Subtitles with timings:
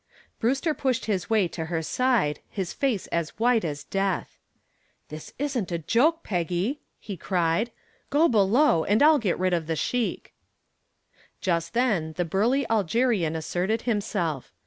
[0.39, 4.39] Brewster pushed his way to her side, his face as white as death.
[5.09, 7.71] "This isn't a joke, Peggy," he cried.
[8.09, 10.33] "Go below and I'll get rid of the sheik."
[11.39, 14.51] Just then the burly Algerian asserted himself.